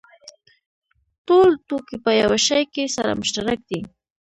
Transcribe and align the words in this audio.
ټول 1.27 1.49
توکي 1.67 1.97
په 2.03 2.11
یوه 2.21 2.37
شي 2.47 2.61
کې 2.73 2.93
سره 2.95 3.17
مشترک 3.19 3.59
دي 3.69 3.79